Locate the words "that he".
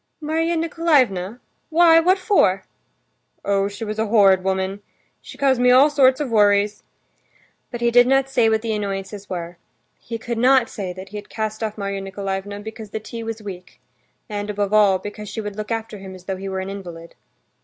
10.91-11.17